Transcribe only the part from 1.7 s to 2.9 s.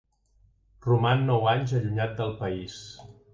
allunyat del país.